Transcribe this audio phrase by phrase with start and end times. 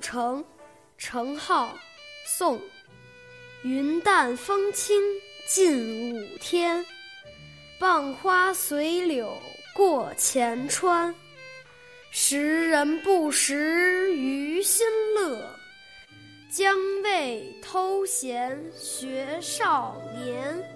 [0.00, 0.44] 成，
[0.98, 1.68] 程颢，
[2.26, 2.60] 宋。
[3.62, 5.00] 云淡风轻
[5.48, 6.84] 近午天，
[7.78, 9.32] 傍花随柳
[9.74, 11.14] 过前川。
[12.10, 15.50] 时人不识余心乐，
[16.50, 20.75] 将谓偷闲学少年。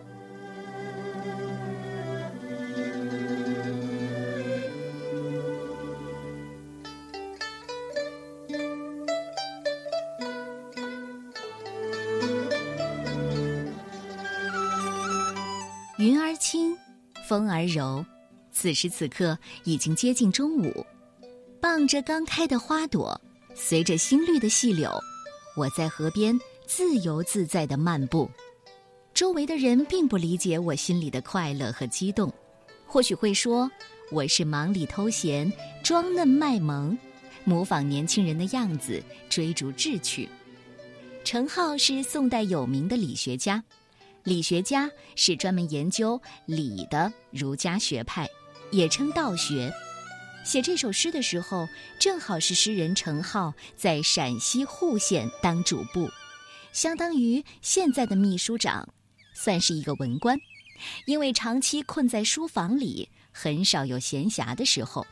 [16.00, 16.74] 云儿轻，
[17.28, 18.02] 风儿柔，
[18.50, 20.86] 此时此刻已经接近中午。
[21.60, 23.20] 傍着刚开的花朵，
[23.54, 24.90] 随着新绿的细柳，
[25.54, 28.30] 我在河边自由自在的漫步。
[29.12, 32.32] 周围的人并不理解我心里的快乐和激动，
[32.86, 33.70] 或许会说
[34.10, 35.52] 我是忙里偷闲，
[35.84, 36.96] 装嫩卖萌，
[37.44, 40.26] 模仿年轻人的样子，追逐志趣。
[41.24, 43.62] 程颢是宋代有名的理学家。
[44.24, 48.28] 理学家是专门研究理的儒家学派，
[48.70, 49.72] 也称道学。
[50.44, 51.68] 写这首诗的时候，
[51.98, 56.08] 正好是诗人程颢在陕西户县当主簿，
[56.72, 58.88] 相当于现在的秘书长，
[59.34, 60.38] 算是一个文官。
[61.04, 65.06] 因为长期困在书房里，很少有闲暇的时候，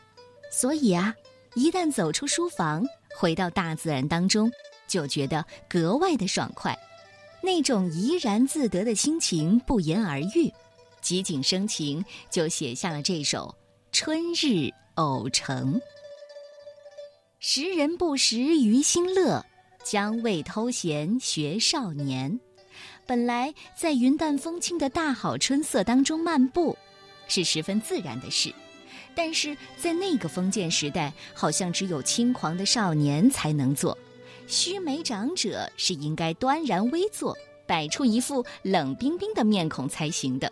[0.51, 1.13] 所以啊，
[1.53, 2.83] 一旦走出书房，
[3.15, 4.51] 回到大自然当中，
[4.87, 6.75] 就觉得格外的爽快。
[7.41, 10.51] 那种怡然自得的心情不言而喻，
[11.01, 13.55] 极景生情，就写下了这首
[13.97, 15.75] 《春日偶成》。
[17.39, 19.45] 时人不识余心乐，
[19.83, 22.37] 将为偷闲学少年。
[23.07, 26.77] 本来在云淡风轻的大好春色当中漫步，
[27.27, 28.53] 是十分自然的事，
[29.15, 33.97] 但是在那个封建时代，好像只有轻狂的少年才能做。
[34.49, 37.37] 须眉长者是应该端然微坐，
[37.67, 40.51] 摆出一副冷冰冰的面孔才行的。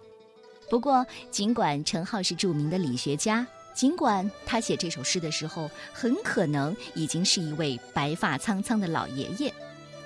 [0.69, 9.51] 不过，尽管程颢是著名的理学家，尽管他写这首诗的时候很可能已经是一位白发苍苍的老爷爷，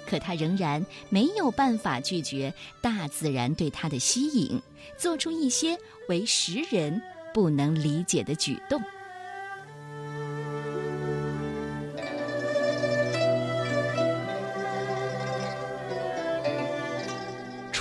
[0.07, 4.61] 可他仍然没有办法拒绝大自然对他的吸引，
[4.97, 5.77] 做出一些
[6.07, 7.01] 为时人
[7.33, 8.81] 不能理解的举动。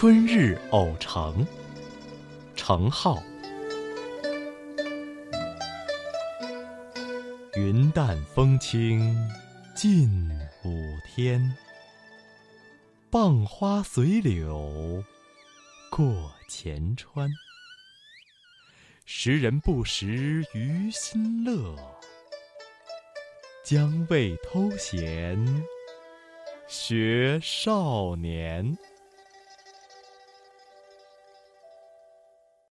[0.01, 1.47] 春日偶成，
[2.57, 3.23] 程颢。
[7.55, 9.15] 云淡风轻
[9.77, 10.19] 近
[10.65, 10.71] 午
[11.07, 11.55] 天，
[13.11, 15.05] 傍花随柳
[15.91, 17.29] 过前川。
[19.05, 21.77] 时人不识余心乐，
[23.63, 25.63] 将谓偷闲
[26.67, 28.79] 学少年。